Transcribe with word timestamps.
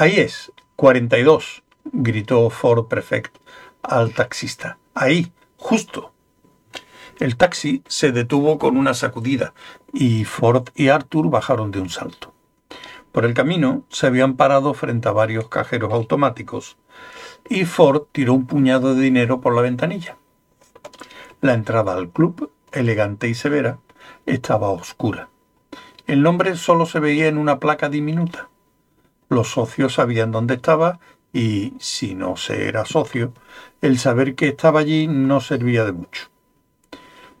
Ahí 0.00 0.20
es, 0.20 0.52
42, 0.76 1.64
gritó 1.90 2.50
Ford 2.50 2.86
Prefect 2.86 3.36
al 3.82 4.14
taxista. 4.14 4.78
Ahí, 4.94 5.32
justo. 5.56 6.12
El 7.18 7.36
taxi 7.36 7.82
se 7.88 8.12
detuvo 8.12 8.60
con 8.60 8.76
una 8.76 8.94
sacudida 8.94 9.54
y 9.92 10.24
Ford 10.24 10.68
y 10.76 10.86
Arthur 10.86 11.30
bajaron 11.30 11.72
de 11.72 11.80
un 11.80 11.90
salto. 11.90 12.32
Por 13.10 13.24
el 13.24 13.34
camino 13.34 13.82
se 13.88 14.06
habían 14.06 14.36
parado 14.36 14.72
frente 14.72 15.08
a 15.08 15.10
varios 15.10 15.48
cajeros 15.48 15.92
automáticos 15.92 16.76
y 17.48 17.64
Ford 17.64 18.02
tiró 18.12 18.34
un 18.34 18.46
puñado 18.46 18.94
de 18.94 19.02
dinero 19.02 19.40
por 19.40 19.52
la 19.52 19.62
ventanilla. 19.62 20.16
La 21.40 21.54
entrada 21.54 21.94
al 21.94 22.10
club, 22.10 22.52
elegante 22.70 23.28
y 23.28 23.34
severa, 23.34 23.80
estaba 24.26 24.70
oscura. 24.70 25.28
El 26.06 26.22
nombre 26.22 26.54
solo 26.54 26.86
se 26.86 27.00
veía 27.00 27.26
en 27.26 27.36
una 27.36 27.58
placa 27.58 27.88
diminuta. 27.88 28.48
Los 29.28 29.52
socios 29.52 29.94
sabían 29.94 30.32
dónde 30.32 30.54
estaba 30.54 31.00
y, 31.32 31.74
si 31.78 32.14
no 32.14 32.36
se 32.36 32.68
era 32.68 32.84
socio, 32.84 33.32
el 33.80 33.98
saber 33.98 34.34
que 34.34 34.48
estaba 34.48 34.80
allí 34.80 35.06
no 35.06 35.40
servía 35.40 35.84
de 35.84 35.92
mucho. 35.92 36.28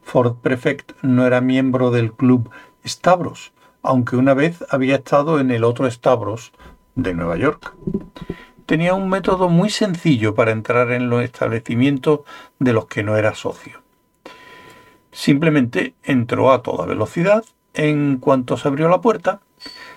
Ford 0.02 0.36
Prefect 0.42 0.92
no 1.02 1.26
era 1.26 1.40
miembro 1.40 1.90
del 1.90 2.12
club 2.12 2.50
Stavros, 2.86 3.52
aunque 3.82 4.16
una 4.16 4.34
vez 4.34 4.64
había 4.70 4.96
estado 4.96 5.40
en 5.40 5.50
el 5.50 5.64
otro 5.64 5.90
Stavros 5.90 6.52
de 6.94 7.14
Nueva 7.14 7.36
York. 7.36 7.74
Tenía 8.66 8.94
un 8.94 9.08
método 9.08 9.48
muy 9.48 9.70
sencillo 9.70 10.34
para 10.34 10.50
entrar 10.50 10.92
en 10.92 11.08
los 11.08 11.22
establecimientos 11.22 12.20
de 12.58 12.72
los 12.72 12.86
que 12.86 13.02
no 13.02 13.16
era 13.16 13.34
socio. 13.34 13.82
Simplemente 15.10 15.94
entró 16.02 16.52
a 16.52 16.62
toda 16.62 16.84
velocidad, 16.84 17.44
en 17.72 18.18
cuanto 18.18 18.56
se 18.56 18.68
abrió 18.68 18.88
la 18.88 19.00
puerta, 19.00 19.40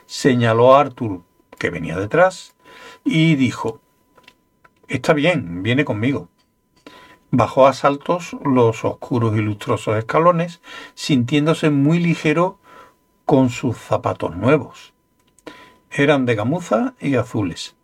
señaló 0.06 0.76
a 0.76 0.82
Arthur, 0.82 1.22
que 1.62 1.70
venía 1.70 1.96
detrás, 1.96 2.56
y 3.06 3.36
dijo, 3.36 3.82
Está 4.88 5.14
bien, 5.14 5.62
viene 5.62 5.86
conmigo. 5.86 6.28
Bajó 7.30 7.68
a 7.68 7.74
saltos 7.74 8.36
los 8.44 8.84
oscuros 8.84 9.38
y 9.38 9.42
lustrosos 9.42 9.96
escalones, 9.96 10.60
sintiéndose 10.96 11.70
muy 11.70 12.00
ligero 12.00 12.58
con 13.26 13.52
sus 13.52 13.78
zapatos 13.78 14.36
nuevos. 14.36 14.94
Eran 15.92 16.26
de 16.26 16.34
gamuza 16.34 16.96
y 17.00 17.14
azules, 17.14 17.76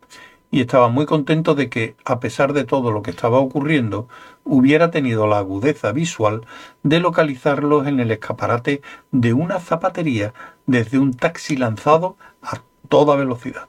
y 0.50 0.60
estaba 0.60 0.88
muy 0.88 1.06
contento 1.06 1.54
de 1.54 1.70
que, 1.70 1.94
a 2.04 2.18
pesar 2.18 2.54
de 2.54 2.64
todo 2.64 2.90
lo 2.90 3.02
que 3.02 3.12
estaba 3.12 3.38
ocurriendo, 3.38 4.08
hubiera 4.42 4.90
tenido 4.90 5.28
la 5.28 5.38
agudeza 5.38 5.92
visual 5.92 6.44
de 6.82 6.98
localizarlos 6.98 7.86
en 7.86 8.00
el 8.00 8.10
escaparate 8.10 8.82
de 9.12 9.34
una 9.34 9.60
zapatería 9.60 10.34
desde 10.66 10.98
un 10.98 11.14
taxi 11.14 11.56
lanzado 11.56 12.16
toda 12.88 13.16
velocidad. 13.16 13.68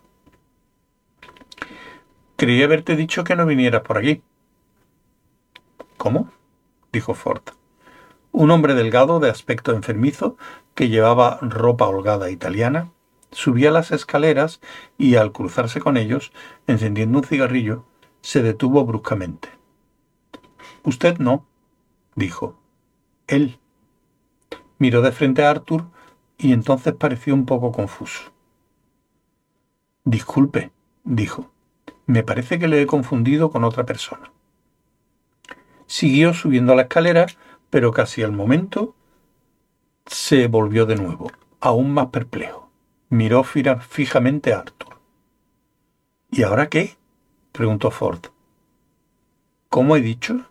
Creí 2.35 2.63
haberte 2.63 2.95
dicho 2.95 3.23
que 3.23 3.35
no 3.35 3.45
vinieras 3.45 3.81
por 3.81 3.97
aquí. 3.97 4.21
¿Cómo? 5.97 6.31
dijo 6.93 7.13
Ford. 7.13 7.41
Un 8.31 8.51
hombre 8.51 8.75
delgado 8.75 9.19
de 9.19 9.29
aspecto 9.29 9.73
enfermizo, 9.73 10.37
que 10.73 10.87
llevaba 10.87 11.39
ropa 11.41 11.87
holgada 11.87 12.29
italiana, 12.29 12.91
subía 13.31 13.71
las 13.71 13.91
escaleras 13.91 14.61
y 14.97 15.15
al 15.15 15.31
cruzarse 15.31 15.81
con 15.81 15.97
ellos, 15.97 16.31
encendiendo 16.67 17.19
un 17.19 17.25
cigarrillo, 17.25 17.85
se 18.21 18.41
detuvo 18.41 18.85
bruscamente. 18.85 19.49
Usted 20.83 21.17
no, 21.17 21.45
dijo. 22.15 22.57
Él. 23.27 23.59
Miró 24.77 25.01
de 25.01 25.11
frente 25.11 25.43
a 25.43 25.49
Arthur 25.49 25.85
y 26.37 26.53
entonces 26.53 26.93
pareció 26.93 27.33
un 27.33 27.45
poco 27.45 27.71
confuso. 27.71 28.31
Disculpe, 30.03 30.71
dijo. 31.03 31.51
Me 32.05 32.23
parece 32.23 32.57
que 32.57 32.67
le 32.67 32.81
he 32.81 32.87
confundido 32.87 33.51
con 33.51 33.63
otra 33.63 33.85
persona. 33.85 34.31
Siguió 35.85 36.33
subiendo 36.33 36.75
la 36.75 36.83
escalera, 36.83 37.27
pero 37.69 37.91
casi 37.91 38.23
al 38.23 38.31
momento 38.31 38.95
se 40.05 40.47
volvió 40.47 40.85
de 40.85 40.95
nuevo, 40.95 41.31
aún 41.59 41.93
más 41.93 42.07
perplejo. 42.07 42.69
Miró 43.09 43.43
fijamente 43.43 44.53
a 44.53 44.59
Arthur. 44.59 44.97
¿Y 46.31 46.43
ahora 46.43 46.69
qué? 46.69 46.97
preguntó 47.51 47.91
Ford. 47.91 48.27
¿Cómo 49.69 49.95
he 49.95 50.01
dicho? 50.01 50.45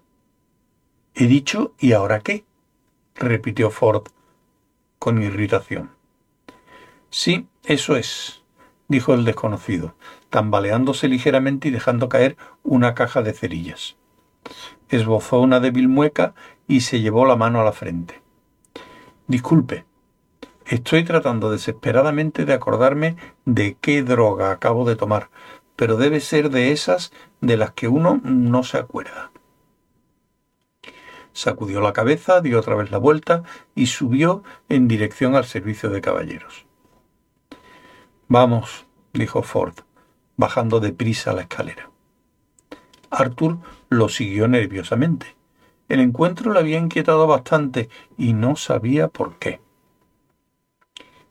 He 1.14 1.26
dicho 1.26 1.74
¿y 1.78 1.92
ahora 1.92 2.20
qué? 2.20 2.44
repitió 3.14 3.70
Ford 3.70 4.04
con 4.98 5.22
irritación. 5.22 5.90
Sí, 7.10 7.48
eso 7.64 7.96
es, 7.96 8.37
dijo 8.88 9.14
el 9.14 9.24
desconocido, 9.24 9.94
tambaleándose 10.30 11.08
ligeramente 11.08 11.68
y 11.68 11.70
dejando 11.70 12.08
caer 12.08 12.36
una 12.62 12.94
caja 12.94 13.22
de 13.22 13.34
cerillas. 13.34 13.96
Esbozó 14.88 15.40
una 15.40 15.60
débil 15.60 15.88
mueca 15.88 16.34
y 16.66 16.80
se 16.80 17.00
llevó 17.00 17.26
la 17.26 17.36
mano 17.36 17.60
a 17.60 17.64
la 17.64 17.72
frente. 17.72 18.22
Disculpe, 19.26 19.84
estoy 20.64 21.04
tratando 21.04 21.50
desesperadamente 21.50 22.46
de 22.46 22.54
acordarme 22.54 23.16
de 23.44 23.76
qué 23.80 24.02
droga 24.02 24.50
acabo 24.50 24.86
de 24.86 24.96
tomar, 24.96 25.30
pero 25.76 25.96
debe 25.96 26.20
ser 26.20 26.50
de 26.50 26.72
esas 26.72 27.12
de 27.40 27.56
las 27.56 27.72
que 27.72 27.88
uno 27.88 28.20
no 28.24 28.64
se 28.64 28.78
acuerda. 28.78 29.30
Sacudió 31.32 31.80
la 31.80 31.92
cabeza, 31.92 32.40
dio 32.40 32.58
otra 32.58 32.74
vez 32.74 32.90
la 32.90 32.98
vuelta 32.98 33.44
y 33.74 33.86
subió 33.86 34.42
en 34.68 34.88
dirección 34.88 35.36
al 35.36 35.44
servicio 35.44 35.90
de 35.90 36.00
caballeros. 36.00 36.67
Vamos, 38.30 38.84
dijo 39.14 39.42
Ford, 39.42 39.72
bajando 40.36 40.80
deprisa 40.80 41.32
la 41.32 41.42
escalera. 41.42 41.88
Arthur 43.08 43.56
lo 43.88 44.10
siguió 44.10 44.48
nerviosamente. 44.48 45.34
El 45.88 46.00
encuentro 46.00 46.52
le 46.52 46.60
había 46.60 46.76
inquietado 46.76 47.26
bastante 47.26 47.88
y 48.18 48.34
no 48.34 48.56
sabía 48.56 49.08
por 49.08 49.38
qué. 49.38 49.62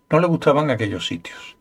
No 0.10 0.20
le 0.20 0.26
gustaban 0.26 0.72
aquellos 0.72 1.06
sitios. 1.06 1.56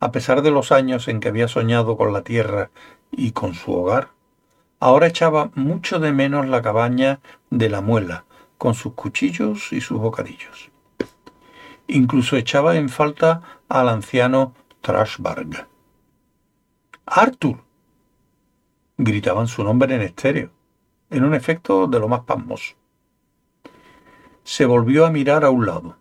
A 0.00 0.12
pesar 0.12 0.42
de 0.42 0.50
los 0.50 0.70
años 0.70 1.08
en 1.08 1.20
que 1.20 1.28
había 1.28 1.48
soñado 1.48 1.96
con 1.96 2.12
la 2.12 2.20
tierra 2.20 2.70
y 3.10 3.30
con 3.30 3.54
su 3.54 3.72
hogar, 3.72 4.10
ahora 4.80 5.06
echaba 5.06 5.50
mucho 5.54 5.98
de 5.98 6.12
menos 6.12 6.46
la 6.46 6.60
cabaña 6.60 7.20
de 7.48 7.70
la 7.70 7.80
muela, 7.80 8.26
con 8.58 8.74
sus 8.74 8.92
cuchillos 8.92 9.72
y 9.72 9.80
sus 9.80 9.98
bocadillos. 9.98 10.70
Incluso 11.88 12.36
echaba 12.36 12.76
en 12.76 12.88
falta 12.88 13.42
al 13.68 13.88
anciano 13.88 14.54
Trashbarg. 14.80 15.68
Arthur. 17.06 17.62
Gritaban 18.98 19.46
su 19.46 19.62
nombre 19.62 19.94
en 19.94 20.02
estéreo, 20.02 20.50
en 21.10 21.24
un 21.24 21.34
efecto 21.34 21.86
de 21.86 22.00
lo 22.00 22.08
más 22.08 22.20
pasmoso. 22.20 22.74
Se 24.42 24.64
volvió 24.64 25.06
a 25.06 25.10
mirar 25.10 25.44
a 25.44 25.50
un 25.50 25.66
lado. 25.66 25.96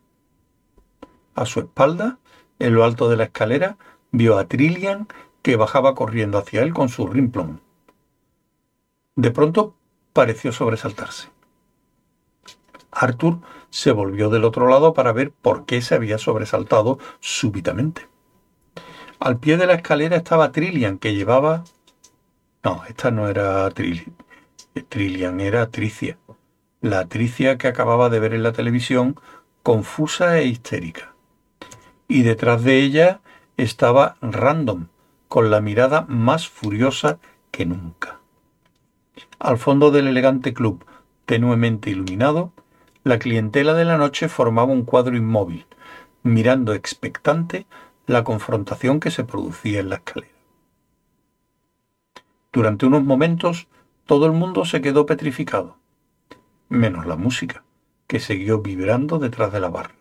A 1.35 1.45
su 1.45 1.59
espalda, 1.59 2.17
en 2.59 2.73
lo 2.73 2.83
alto 2.83 3.09
de 3.09 3.17
la 3.17 3.25
escalera, 3.25 3.77
vio 4.11 4.37
a 4.37 4.47
Trillian 4.47 5.07
que 5.41 5.57
bajaba 5.57 5.93
corriendo 5.93 6.37
hacia 6.37 6.63
él 6.63 6.73
con 6.73 6.89
su 6.89 7.05
rimplón. 7.07 7.61
De 9.15 9.31
pronto 9.31 9.75
pareció 10.13 10.51
sobresaltarse. 10.51 11.29
Arthur 12.91 13.39
se 13.75 13.91
volvió 13.91 14.29
del 14.29 14.45
otro 14.45 14.69
lado 14.69 14.93
para 14.93 15.11
ver 15.11 15.31
por 15.31 15.65
qué 15.65 15.81
se 15.81 15.95
había 15.95 16.17
sobresaltado 16.17 16.97
súbitamente. 17.19 18.07
Al 19.19 19.37
pie 19.37 19.57
de 19.57 19.67
la 19.67 19.73
escalera 19.73 20.15
estaba 20.15 20.53
Trillian, 20.53 20.97
que 20.97 21.13
llevaba... 21.13 21.65
No, 22.63 22.83
esta 22.87 23.11
no 23.11 23.27
era 23.27 23.69
Trillian, 24.87 25.41
era 25.41 25.69
Tricia. 25.71 26.17
La 26.79 27.07
Tricia 27.09 27.57
que 27.57 27.67
acababa 27.67 28.07
de 28.09 28.21
ver 28.21 28.33
en 28.33 28.43
la 28.43 28.53
televisión, 28.53 29.19
confusa 29.61 30.39
e 30.39 30.45
histérica. 30.45 31.13
Y 32.07 32.23
detrás 32.23 32.63
de 32.63 32.79
ella 32.79 33.19
estaba 33.57 34.15
Random, 34.21 34.87
con 35.27 35.51
la 35.51 35.59
mirada 35.59 36.05
más 36.07 36.47
furiosa 36.47 37.19
que 37.51 37.65
nunca. 37.65 38.21
Al 39.37 39.57
fondo 39.57 39.91
del 39.91 40.07
elegante 40.07 40.53
club, 40.53 40.85
tenuemente 41.25 41.89
iluminado, 41.89 42.53
la 43.05 43.19
clientela 43.19 43.75
de 43.75 43.85
la 43.85 43.99
noche 43.99 44.27
formaba 44.27 44.73
un 44.73 44.83
cuadro 44.83 45.15
inmóvil, 45.15 45.67
mirando 46.23 46.73
expectante 46.73 47.67
la 48.07 48.23
confrontación 48.23 48.99
que 48.99 49.11
se 49.11 49.23
producía 49.23 49.79
en 49.79 49.89
la 49.89 49.97
escalera. 49.97 50.33
Durante 52.51 52.87
unos 52.87 53.03
momentos 53.03 53.67
todo 54.07 54.25
el 54.25 54.31
mundo 54.31 54.65
se 54.65 54.81
quedó 54.81 55.05
petrificado, 55.05 55.77
menos 56.67 57.05
la 57.05 57.15
música, 57.15 57.63
que 58.07 58.19
siguió 58.19 58.63
vibrando 58.63 59.19
detrás 59.19 59.53
de 59.53 59.59
la 59.59 59.69
barra. 59.69 59.95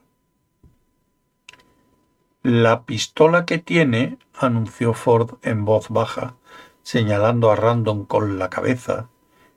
La 2.42 2.84
pistola 2.84 3.44
que 3.44 3.58
tiene, 3.58 4.16
anunció 4.34 4.94
Ford 4.94 5.36
en 5.42 5.66
voz 5.66 5.90
baja, 5.90 6.36
señalando 6.82 7.50
a 7.50 7.56
Random 7.56 8.06
con 8.06 8.38
la 8.38 8.48
cabeza, 8.48 9.10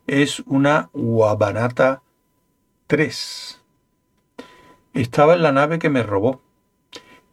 es 0.06 0.42
una 0.48 0.90
Wabanata 0.92 2.02
3. 2.88 3.62
Estaba 4.94 5.34
en 5.34 5.44
la 5.44 5.52
nave 5.52 5.78
que 5.78 5.90
me 5.90 6.04
robó 6.04 6.42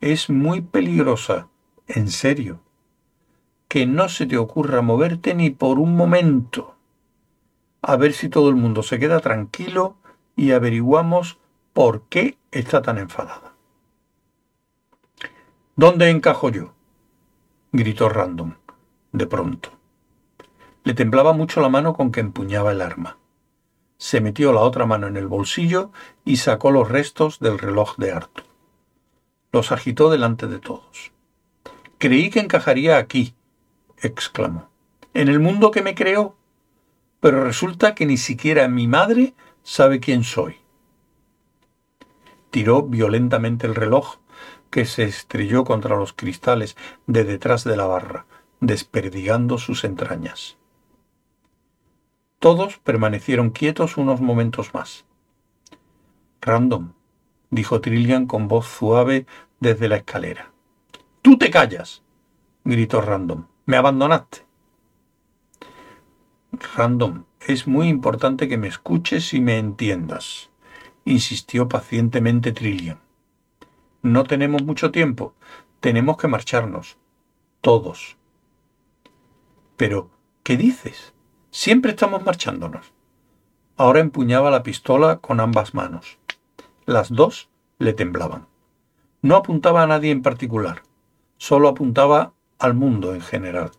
es 0.00 0.28
muy 0.28 0.62
peligrosa, 0.62 1.46
en 1.86 2.08
serio. 2.08 2.60
que 3.68 3.86
no 3.86 4.08
se 4.08 4.26
te 4.26 4.36
ocurra 4.36 4.82
moverte 4.82 5.32
ni 5.34 5.50
por 5.50 5.78
un 5.78 5.96
momento. 5.96 6.74
A 7.82 7.96
ver 7.96 8.12
si 8.14 8.28
todo 8.28 8.48
el 8.48 8.56
mundo 8.56 8.82
se 8.82 8.98
queda 8.98 9.20
tranquilo 9.20 9.96
y 10.34 10.50
averiguamos 10.50 11.38
por 11.72 12.02
qué 12.08 12.36
está 12.50 12.82
tan 12.82 12.98
enfadada. 12.98 13.54
¿Dónde 15.76 16.10
encajo 16.10 16.50
yo? 16.50 16.74
gritó 17.70 18.08
Random, 18.08 18.54
de 19.12 19.26
pronto. 19.28 19.70
Le 20.82 20.94
temblaba 20.94 21.32
mucho 21.32 21.60
la 21.60 21.68
mano 21.68 21.94
con 21.94 22.10
que 22.10 22.20
empuñaba 22.20 22.72
el 22.72 22.82
arma. 22.82 23.18
Se 24.04 24.20
metió 24.20 24.52
la 24.52 24.60
otra 24.60 24.84
mano 24.84 25.06
en 25.06 25.16
el 25.16 25.28
bolsillo 25.28 25.90
y 26.26 26.36
sacó 26.36 26.70
los 26.70 26.90
restos 26.90 27.38
del 27.40 27.58
reloj 27.58 27.96
de 27.96 28.12
Arthur. 28.12 28.44
Los 29.50 29.72
agitó 29.72 30.10
delante 30.10 30.46
de 30.46 30.58
todos. 30.58 31.10
Creí 31.96 32.28
que 32.28 32.40
encajaría 32.40 32.98
aquí, 32.98 33.34
exclamó. 34.02 34.68
En 35.14 35.28
el 35.28 35.40
mundo 35.40 35.70
que 35.70 35.80
me 35.80 35.94
creó. 35.94 36.36
Pero 37.20 37.44
resulta 37.44 37.94
que 37.94 38.04
ni 38.04 38.18
siquiera 38.18 38.68
mi 38.68 38.86
madre 38.86 39.32
sabe 39.62 40.00
quién 40.00 40.22
soy. 40.22 40.56
Tiró 42.50 42.82
violentamente 42.82 43.66
el 43.66 43.74
reloj 43.74 44.16
que 44.68 44.84
se 44.84 45.04
estrelló 45.04 45.64
contra 45.64 45.96
los 45.96 46.12
cristales 46.12 46.76
de 47.06 47.24
detrás 47.24 47.64
de 47.64 47.78
la 47.78 47.86
barra, 47.86 48.26
desperdigando 48.60 49.56
sus 49.56 49.82
entrañas. 49.82 50.58
Todos 52.44 52.76
permanecieron 52.76 53.48
quietos 53.48 53.96
unos 53.96 54.20
momentos 54.20 54.74
más. 54.74 55.06
Random, 56.42 56.92
dijo 57.48 57.80
Trillian 57.80 58.26
con 58.26 58.48
voz 58.48 58.66
suave 58.66 59.24
desde 59.60 59.88
la 59.88 59.96
escalera. 59.96 60.52
¡Tú 61.22 61.38
te 61.38 61.48
callas! 61.48 62.02
gritó 62.62 63.00
Random. 63.00 63.46
Me 63.64 63.78
abandonaste. 63.78 64.44
Random, 66.76 67.24
es 67.40 67.66
muy 67.66 67.88
importante 67.88 68.46
que 68.46 68.58
me 68.58 68.68
escuches 68.68 69.32
y 69.32 69.40
me 69.40 69.56
entiendas, 69.56 70.50
insistió 71.06 71.66
pacientemente 71.66 72.52
Trillian. 72.52 73.00
No 74.02 74.24
tenemos 74.24 74.62
mucho 74.64 74.90
tiempo. 74.90 75.32
Tenemos 75.80 76.18
que 76.18 76.28
marcharnos. 76.28 76.98
Todos. 77.62 78.18
Pero, 79.78 80.10
¿qué 80.42 80.58
dices? 80.58 81.13
Siempre 81.56 81.92
estamos 81.92 82.24
marchándonos. 82.24 82.92
Ahora 83.76 84.00
empuñaba 84.00 84.50
la 84.50 84.64
pistola 84.64 85.18
con 85.18 85.38
ambas 85.38 85.72
manos. 85.72 86.18
Las 86.84 87.14
dos 87.14 87.48
le 87.78 87.92
temblaban. 87.92 88.48
No 89.22 89.36
apuntaba 89.36 89.84
a 89.84 89.86
nadie 89.86 90.10
en 90.10 90.22
particular, 90.22 90.82
solo 91.36 91.68
apuntaba 91.68 92.32
al 92.58 92.74
mundo 92.74 93.14
en 93.14 93.20
general. 93.20 93.70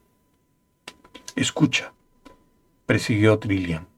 Escucha, 1.36 1.92
persiguió 2.86 3.40
Trillian. 3.40 3.90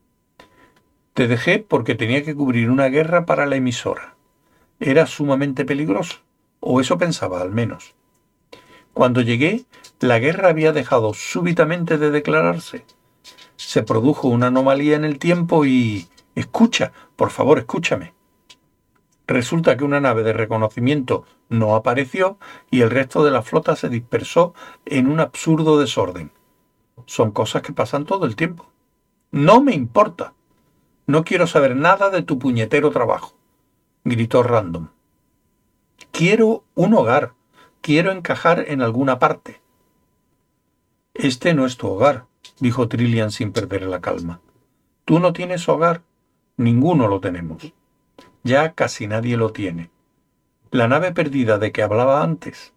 Te 1.14 1.28
dejé 1.28 1.60
porque 1.60 1.94
tenía 1.94 2.24
que 2.24 2.34
cubrir 2.34 2.72
una 2.72 2.88
guerra 2.88 3.28
para 3.28 3.46
la 3.46 3.58
emisora 3.58 4.16
era 4.80 5.06
sumamente 5.06 5.66
peligroso, 5.66 6.18
o 6.60 6.82
eso 6.82 6.98
pensaba 6.98 7.42
al 7.42 7.52
menos. 7.52 7.94
Cuando 8.94 9.22
llegué, 9.22 9.66
la 10.00 10.18
guerra 10.18 10.50
había 10.50 10.72
dejado 10.72 11.14
súbitamente 11.14 12.00
de 12.00 12.10
declararse. 12.10 12.84
Se 13.58 13.84
produjo 13.84 14.28
una 14.28 14.48
anomalía 14.48 14.96
en 14.96 15.04
el 15.04 15.20
tiempo 15.20 15.66
y... 15.66 16.08
Escucha, 16.36 16.94
por 17.16 17.32
favor, 17.32 17.58
escúchame. 17.58 18.14
Resulta 19.26 19.76
que 19.76 19.84
una 19.84 20.00
nave 20.00 20.24
de 20.24 20.34
reconocimiento 20.34 21.26
no 21.50 21.76
apareció 21.76 22.38
y 22.70 22.82
el 22.82 22.92
resto 22.92 23.24
de 23.24 23.32
la 23.32 23.42
flota 23.42 23.76
se 23.76 23.90
dispersó 23.90 24.54
en 24.86 25.08
un 25.08 25.20
absurdo 25.20 25.80
desorden. 25.80 26.32
Son 27.08 27.32
cosas 27.32 27.64
que 27.64 27.74
pasan 27.74 28.06
todo 28.06 28.26
el 28.26 28.36
tiempo. 28.36 28.72
No 29.32 29.62
me 29.62 29.74
importa. 29.74 30.34
No 31.08 31.24
quiero 31.24 31.48
saber 31.48 31.76
nada 31.76 32.10
de 32.12 32.22
tu 32.22 32.38
puñetero 32.38 32.92
trabajo 32.92 33.38
gritó 34.08 34.44
Random. 34.44 34.90
Quiero 36.12 36.64
un 36.76 36.94
hogar. 36.94 37.34
Quiero 37.82 38.12
encajar 38.12 38.66
en 38.68 38.82
alguna 38.82 39.20
parte. 39.20 39.62
Este 41.14 41.54
no 41.54 41.66
es 41.66 41.78
tu 41.78 41.88
hogar, 41.88 42.26
dijo 42.60 42.88
Trillian 42.88 43.32
sin 43.32 43.52
perder 43.52 43.84
la 43.84 44.02
calma. 44.02 44.42
Tú 45.06 45.20
no 45.20 45.34
tienes 45.34 45.68
hogar. 45.70 46.04
Ninguno 46.58 47.08
lo 47.08 47.20
tenemos. 47.20 47.74
Ya 48.44 48.74
casi 48.74 49.08
nadie 49.08 49.38
lo 49.38 49.52
tiene. 49.52 49.90
La 50.72 50.88
nave 50.88 51.12
perdida 51.12 51.58
de 51.60 51.72
que 51.72 51.84
hablaba 51.84 52.24
antes. 52.24 52.74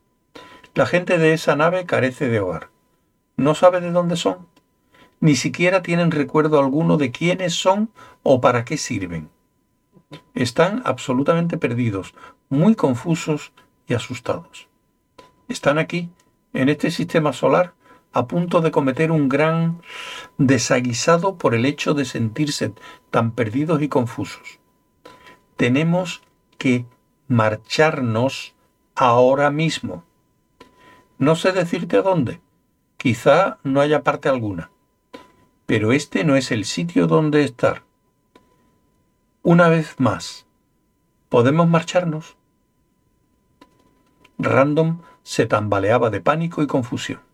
La 0.75 0.87
gente 0.87 1.19
de 1.19 1.33
esa 1.33 1.57
nave 1.57 1.87
carece 1.87 2.29
de 2.29 2.41
hogar. 2.41 2.71
No 3.37 3.55
sabe 3.55 3.81
de 3.81 3.91
dónde 3.91 4.17
son. 4.17 4.47
Ni 5.19 5.35
siquiera 5.35 5.83
tienen 5.83 6.11
recuerdo 6.11 6.61
alguno 6.61 6.97
de 6.97 7.11
quiénes 7.11 7.55
son 7.55 7.91
o 8.23 8.41
para 8.41 8.65
qué 8.65 8.77
sirven. 8.77 9.31
Están 10.35 10.83
absolutamente 10.85 11.59
perdidos, 11.59 12.15
muy 12.49 12.75
confusos 12.75 13.53
y 13.87 13.95
asustados. 13.95 14.69
Están 15.49 15.79
aquí, 15.79 16.11
en 16.53 16.69
este 16.69 16.91
sistema 16.91 17.33
solar, 17.33 17.75
a 18.13 18.27
punto 18.27 18.61
de 18.61 18.71
cometer 18.71 19.13
un 19.13 19.29
gran 19.29 19.83
desaguisado 20.39 21.37
por 21.37 21.55
el 21.55 21.65
hecho 21.65 21.95
de 21.95 22.05
sentirse 22.05 22.73
tan 23.11 23.33
perdidos 23.33 23.83
y 23.83 23.89
confusos. 23.89 24.59
Tenemos 25.57 26.23
que 26.59 26.87
marcharnos 27.29 28.55
ahora 28.97 29.51
mismo. 29.51 30.05
No 31.19 31.37
sé 31.37 31.53
decirte 31.53 31.99
a 31.99 32.03
dónde. 32.03 32.41
Quizá 32.97 33.59
no 33.63 33.81
haya 33.81 34.03
parte 34.03 34.29
alguna. 34.29 34.71
Pero 35.67 35.93
este 35.93 36.25
no 36.25 36.35
es 36.35 36.51
el 36.51 36.65
sitio 36.65 37.07
donde 37.07 37.45
estar. 37.45 37.85
Una 39.43 39.69
vez 39.69 39.95
más, 39.99 40.47
¿podemos 41.29 41.69
marcharnos? 41.69 42.37
Random 44.39 45.01
se 45.23 45.47
tambaleaba 45.47 46.11
de 46.11 46.21
pánico 46.21 46.63
y 46.63 46.67
confusión. 46.67 47.30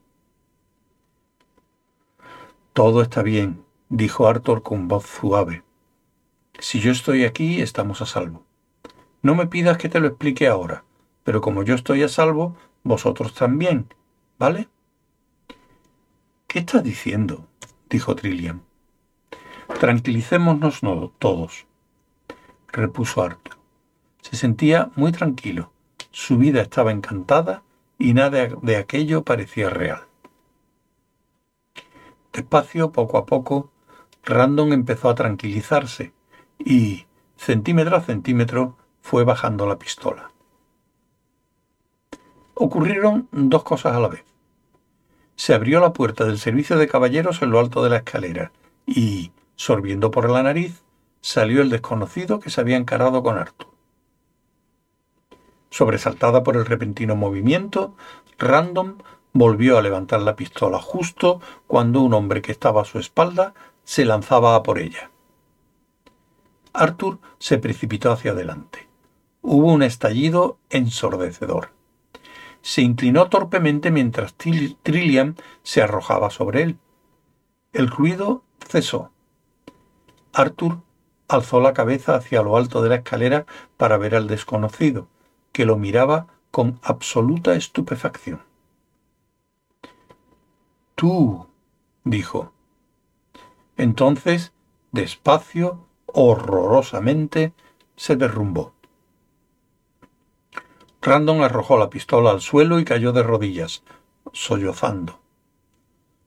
Todo 2.76 3.00
está 3.00 3.22
bien, 3.22 3.64
dijo 3.88 4.28
Arthur 4.28 4.62
con 4.62 4.86
voz 4.86 5.06
suave. 5.06 5.64
Si 6.58 6.78
yo 6.78 6.92
estoy 6.92 7.24
aquí, 7.24 7.62
estamos 7.62 8.02
a 8.02 8.04
salvo. 8.04 8.44
No 9.22 9.34
me 9.34 9.46
pidas 9.46 9.78
que 9.78 9.88
te 9.88 9.98
lo 9.98 10.08
explique 10.08 10.46
ahora, 10.46 10.84
pero 11.24 11.40
como 11.40 11.62
yo 11.62 11.74
estoy 11.74 12.02
a 12.02 12.08
salvo, 12.10 12.54
vosotros 12.82 13.32
también, 13.32 13.86
¿vale? 14.38 14.68
¿Qué 16.46 16.58
estás 16.58 16.84
diciendo? 16.84 17.48
dijo 17.88 18.14
Trillian. 18.14 18.60
Tranquilicémonos 19.80 20.82
todos 21.18 21.66
repuso 22.68 23.22
Arthur. 23.22 23.56
Se 24.20 24.36
sentía 24.36 24.90
muy 24.96 25.12
tranquilo. 25.12 25.72
Su 26.10 26.36
vida 26.36 26.60
estaba 26.60 26.92
encantada 26.92 27.62
y 27.98 28.12
nada 28.12 28.48
de 28.60 28.76
aquello 28.76 29.24
parecía 29.24 29.70
real. 29.70 30.02
Despacio, 32.36 32.92
poco 32.92 33.16
a 33.16 33.24
poco, 33.24 33.70
Random 34.22 34.74
empezó 34.74 35.08
a 35.08 35.14
tranquilizarse 35.14 36.12
y, 36.58 37.06
centímetro 37.38 37.96
a 37.96 38.02
centímetro, 38.02 38.76
fue 39.00 39.24
bajando 39.24 39.66
la 39.66 39.78
pistola. 39.78 40.32
Ocurrieron 42.52 43.26
dos 43.32 43.62
cosas 43.62 43.96
a 43.96 44.00
la 44.00 44.08
vez. 44.08 44.24
Se 45.34 45.54
abrió 45.54 45.80
la 45.80 45.94
puerta 45.94 46.26
del 46.26 46.38
servicio 46.38 46.76
de 46.76 46.88
caballeros 46.88 47.40
en 47.40 47.48
lo 47.48 47.58
alto 47.58 47.82
de 47.82 47.88
la 47.88 47.96
escalera 47.96 48.52
y, 48.84 49.32
sorbiendo 49.54 50.10
por 50.10 50.28
la 50.28 50.42
nariz, 50.42 50.82
salió 51.22 51.62
el 51.62 51.70
desconocido 51.70 52.38
que 52.38 52.50
se 52.50 52.60
había 52.60 52.76
encarado 52.76 53.22
con 53.22 53.38
Arthur. 53.38 53.68
Sobresaltada 55.70 56.42
por 56.42 56.56
el 56.56 56.66
repentino 56.66 57.16
movimiento, 57.16 57.96
Random 58.36 58.98
volvió 59.38 59.78
a 59.78 59.82
levantar 59.82 60.20
la 60.22 60.36
pistola 60.36 60.78
justo 60.78 61.40
cuando 61.66 62.00
un 62.00 62.14
hombre 62.14 62.42
que 62.42 62.52
estaba 62.52 62.82
a 62.82 62.86
su 62.86 62.98
espalda 62.98 63.54
se 63.84 64.04
lanzaba 64.04 64.54
a 64.54 64.62
por 64.62 64.78
ella. 64.78 65.10
Arthur 66.72 67.18
se 67.38 67.58
precipitó 67.58 68.12
hacia 68.12 68.32
adelante. 68.32 68.88
Hubo 69.42 69.72
un 69.72 69.82
estallido 69.82 70.58
ensordecedor. 70.70 71.70
Se 72.62 72.82
inclinó 72.82 73.28
torpemente 73.28 73.90
mientras 73.90 74.34
Trillian 74.34 75.36
se 75.62 75.82
arrojaba 75.82 76.30
sobre 76.30 76.62
él. 76.62 76.78
El 77.72 77.88
ruido 77.88 78.42
cesó. 78.66 79.10
Arthur 80.32 80.80
alzó 81.28 81.60
la 81.60 81.74
cabeza 81.74 82.16
hacia 82.16 82.42
lo 82.42 82.56
alto 82.56 82.82
de 82.82 82.88
la 82.88 82.96
escalera 82.96 83.46
para 83.76 83.98
ver 83.98 84.14
al 84.14 84.26
desconocido, 84.26 85.08
que 85.52 85.64
lo 85.64 85.76
miraba 85.76 86.26
con 86.50 86.80
absoluta 86.82 87.54
estupefacción. 87.54 88.42
Tú, 90.96 91.46
dijo. 92.04 92.52
Entonces, 93.76 94.52
despacio, 94.92 95.86
horrorosamente, 96.06 97.52
se 97.96 98.16
derrumbó. 98.16 98.72
Random 101.02 101.42
arrojó 101.42 101.78
la 101.78 101.90
pistola 101.90 102.30
al 102.30 102.40
suelo 102.40 102.80
y 102.80 102.84
cayó 102.84 103.12
de 103.12 103.22
rodillas, 103.22 103.84
sollozando. 104.32 105.20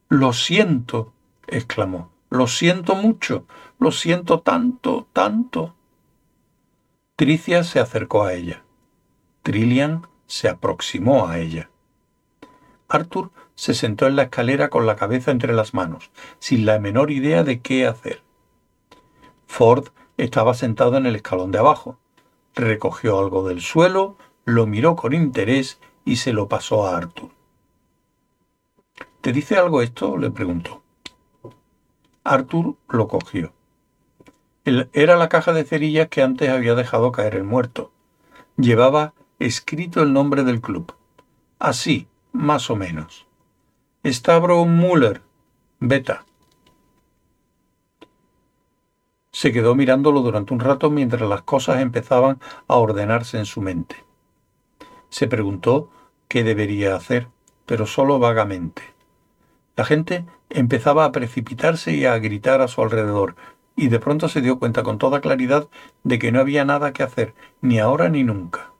Lo 0.08 0.32
siento, 0.32 1.12
exclamó. 1.48 2.10
Lo 2.30 2.46
siento 2.46 2.94
mucho. 2.94 3.46
Lo 3.80 3.90
siento 3.90 4.40
tanto, 4.40 5.08
tanto. 5.12 5.74
Tricia 7.16 7.64
se 7.64 7.80
acercó 7.80 8.24
a 8.24 8.34
ella. 8.34 8.62
Trillian 9.42 10.06
se 10.26 10.48
aproximó 10.48 11.26
a 11.26 11.38
ella. 11.38 11.70
Arthur 12.90 13.30
se 13.54 13.72
sentó 13.72 14.06
en 14.06 14.16
la 14.16 14.24
escalera 14.24 14.68
con 14.68 14.84
la 14.84 14.96
cabeza 14.96 15.30
entre 15.30 15.54
las 15.54 15.72
manos, 15.74 16.10
sin 16.40 16.66
la 16.66 16.78
menor 16.78 17.10
idea 17.10 17.44
de 17.44 17.60
qué 17.60 17.86
hacer. 17.86 18.22
Ford 19.46 19.88
estaba 20.18 20.54
sentado 20.54 20.96
en 20.96 21.06
el 21.06 21.16
escalón 21.16 21.52
de 21.52 21.58
abajo. 21.58 21.98
Recogió 22.54 23.18
algo 23.18 23.48
del 23.48 23.60
suelo, 23.60 24.18
lo 24.44 24.66
miró 24.66 24.96
con 24.96 25.14
interés 25.14 25.80
y 26.04 26.16
se 26.16 26.32
lo 26.32 26.48
pasó 26.48 26.86
a 26.86 26.96
Arthur. 26.96 27.30
¿Te 29.20 29.32
dice 29.32 29.56
algo 29.56 29.82
esto? 29.82 30.16
le 30.18 30.30
preguntó. 30.30 30.82
Arthur 32.24 32.74
lo 32.88 33.06
cogió. 33.06 33.52
Era 34.64 35.16
la 35.16 35.28
caja 35.28 35.52
de 35.52 35.64
cerillas 35.64 36.08
que 36.08 36.22
antes 36.22 36.50
había 36.50 36.74
dejado 36.74 37.12
caer 37.12 37.36
el 37.36 37.44
muerto. 37.44 37.92
Llevaba 38.56 39.14
escrito 39.38 40.02
el 40.02 40.12
nombre 40.12 40.44
del 40.44 40.60
club. 40.60 40.92
Así, 41.58 42.08
más 42.32 42.70
o 42.70 42.76
menos. 42.76 43.26
Stavro 44.04 44.64
Müller, 44.64 45.22
beta. 45.78 46.24
Se 49.32 49.52
quedó 49.52 49.74
mirándolo 49.74 50.22
durante 50.22 50.52
un 50.52 50.60
rato 50.60 50.90
mientras 50.90 51.28
las 51.28 51.42
cosas 51.42 51.80
empezaban 51.80 52.40
a 52.66 52.76
ordenarse 52.76 53.38
en 53.38 53.46
su 53.46 53.60
mente. 53.60 54.04
Se 55.08 55.28
preguntó 55.28 55.90
qué 56.28 56.44
debería 56.44 56.96
hacer, 56.96 57.28
pero 57.66 57.86
solo 57.86 58.18
vagamente. 58.18 58.82
La 59.76 59.84
gente 59.84 60.26
empezaba 60.50 61.04
a 61.04 61.12
precipitarse 61.12 61.92
y 61.92 62.04
a 62.04 62.18
gritar 62.18 62.60
a 62.60 62.68
su 62.68 62.82
alrededor, 62.82 63.36
y 63.76 63.88
de 63.88 64.00
pronto 64.00 64.28
se 64.28 64.40
dio 64.40 64.58
cuenta 64.58 64.82
con 64.82 64.98
toda 64.98 65.20
claridad 65.20 65.68
de 66.02 66.18
que 66.18 66.32
no 66.32 66.40
había 66.40 66.64
nada 66.64 66.92
que 66.92 67.02
hacer, 67.02 67.34
ni 67.60 67.78
ahora 67.78 68.08
ni 68.08 68.24
nunca. 68.24 68.72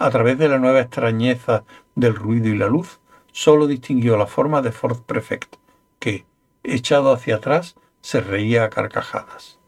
A 0.00 0.08
través 0.08 0.38
de 0.38 0.48
la 0.48 0.58
nueva 0.58 0.80
extrañeza 0.80 1.64
del 1.94 2.14
ruido 2.14 2.48
y 2.48 2.56
la 2.56 2.68
luz, 2.68 3.00
solo 3.32 3.66
distinguió 3.66 4.16
la 4.16 4.26
forma 4.26 4.62
de 4.62 4.72
Ford 4.72 5.02
Prefect, 5.02 5.56
que, 5.98 6.24
echado 6.62 7.12
hacia 7.12 7.36
atrás, 7.36 7.76
se 8.00 8.22
reía 8.22 8.64
a 8.64 8.70
carcajadas. 8.70 9.58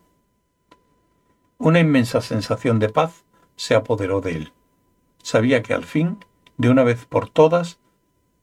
Una 1.58 1.80
inmensa 1.80 2.22
sensación 2.22 2.78
de 2.78 2.88
paz 2.88 3.26
se 3.56 3.74
apoderó 3.74 4.22
de 4.22 4.36
él. 4.36 4.52
Sabía 5.22 5.62
que 5.62 5.74
al 5.74 5.84
fin, 5.84 6.24
de 6.56 6.70
una 6.70 6.82
vez 6.82 7.04
por 7.04 7.28
todas, 7.28 7.78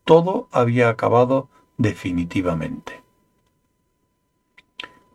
todo 0.05 0.47
había 0.51 0.89
acabado 0.89 1.49
definitivamente. 1.79 3.01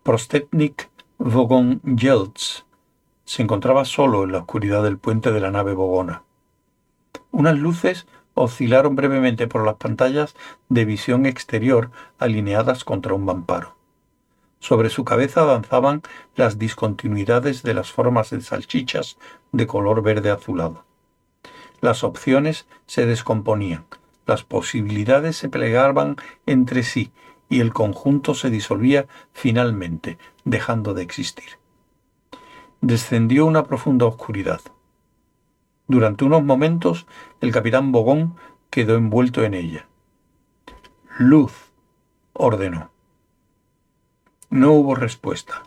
Prostetnik 0.03 0.91
Vogon 1.19 1.81
Yelts 1.85 2.67
se 3.25 3.43
encontraba 3.43 3.85
solo 3.85 4.25
en 4.25 4.33
la 4.33 4.39
oscuridad 4.39 4.83
del 4.83 4.99
puente 4.99 5.31
de 5.31 5.39
la 5.39 5.53
nave 5.53 5.75
Bogona. 5.75 6.24
Unas 7.31 7.59
luces 7.59 8.07
oscilaron 8.35 8.97
brevemente 8.97 9.47
por 9.47 9.65
las 9.65 9.77
pantallas 9.77 10.35
de 10.69 10.85
visión 10.85 11.27
exterior 11.27 11.91
alineadas 12.19 12.85
contra 12.85 13.15
un 13.15 13.27
vamparo. 13.27 13.77
Sobre 14.61 14.89
su 14.89 15.05
cabeza 15.05 15.45
danzaban 15.45 16.03
las 16.37 16.59
discontinuidades 16.59 17.63
de 17.63 17.75
las 17.75 17.93
formas 17.93 18.31
de 18.31 18.41
salchichas 18.41 19.19
de 19.53 19.67
color 19.67 20.03
verde 20.03 20.31
azulado. 20.31 20.85
Las 21.81 22.03
opciones 22.03 22.67
se 22.87 23.05
descomponían, 23.05 23.85
las 24.27 24.43
posibilidades 24.43 25.37
se 25.37 25.51
plegaban 25.51 26.17
entre 26.47 26.83
sí 26.83 27.13
y 27.51 27.61
el 27.61 27.73
conjunto 27.73 28.35
se 28.35 28.49
disolvía 28.49 29.07
finalmente, 29.33 30.19
dejando 30.45 30.95
de 30.95 31.03
existir. 31.03 31.59
Descendió 32.81 33.45
una 33.45 33.65
profunda 33.65 34.07
oscuridad. 34.07 34.61
Durante 35.87 36.25
unos 36.25 36.43
momentos 36.43 37.07
el 37.41 37.53
capitán 37.53 37.93
Bogón 37.93 38.37
quedó 38.71 38.97
envuelto 38.97 39.43
en 39.45 39.55
ella. 39.55 39.87
Luz, 41.19 41.71
ordenó. 42.33 42.91
No 44.51 44.73
hubo 44.73 44.95
respuesta. 44.95 45.63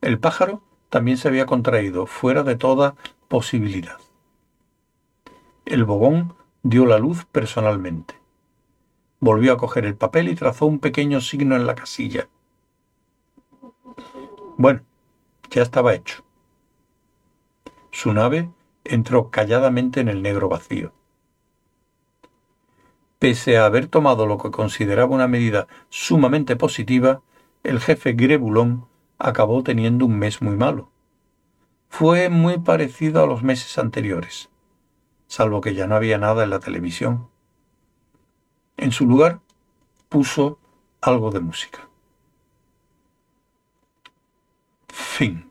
El 0.00 0.18
pájaro 0.18 0.62
también 0.90 1.18
se 1.18 1.28
había 1.28 1.46
contraído, 1.46 2.06
fuera 2.06 2.42
de 2.42 2.56
toda 2.56 2.94
posibilidad. 3.28 3.98
El 5.64 5.84
bogón 5.84 6.34
dio 6.62 6.86
la 6.86 6.98
luz 6.98 7.24
personalmente. 7.24 8.14
Volvió 9.20 9.52
a 9.52 9.56
coger 9.56 9.84
el 9.84 9.96
papel 9.96 10.28
y 10.28 10.34
trazó 10.34 10.66
un 10.66 10.78
pequeño 10.78 11.20
signo 11.20 11.56
en 11.56 11.66
la 11.66 11.74
casilla. 11.74 12.28
Bueno, 14.56 14.82
ya 15.50 15.62
estaba 15.62 15.94
hecho. 15.94 16.24
Su 17.90 18.12
nave 18.12 18.50
entró 18.90 19.30
calladamente 19.30 20.00
en 20.00 20.08
el 20.08 20.22
negro 20.22 20.48
vacío. 20.48 20.92
Pese 23.18 23.58
a 23.58 23.64
haber 23.64 23.86
tomado 23.86 24.26
lo 24.26 24.38
que 24.38 24.50
consideraba 24.50 25.14
una 25.14 25.26
medida 25.28 25.68
sumamente 25.88 26.56
positiva, 26.56 27.22
el 27.62 27.80
jefe 27.80 28.12
Grebulón 28.12 28.86
acabó 29.18 29.62
teniendo 29.62 30.04
un 30.04 30.18
mes 30.18 30.42
muy 30.42 30.56
malo. 30.56 30.90
Fue 31.88 32.28
muy 32.28 32.58
parecido 32.58 33.22
a 33.22 33.26
los 33.26 33.42
meses 33.42 33.78
anteriores, 33.78 34.50
salvo 35.26 35.60
que 35.60 35.74
ya 35.74 35.86
no 35.86 35.96
había 35.96 36.18
nada 36.18 36.44
en 36.44 36.50
la 36.50 36.60
televisión. 36.60 37.28
En 38.76 38.92
su 38.92 39.06
lugar 39.06 39.40
puso 40.08 40.58
algo 41.00 41.30
de 41.30 41.40
música. 41.40 41.88
Fin. 44.88 45.45